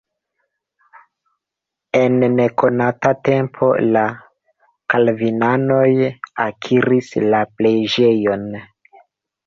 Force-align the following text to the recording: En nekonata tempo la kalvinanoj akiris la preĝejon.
En 1.99 2.17
nekonata 2.37 3.13
tempo 3.31 3.71
la 3.93 4.05
kalvinanoj 4.95 5.87
akiris 6.51 7.17
la 7.33 7.47
preĝejon. 7.61 8.53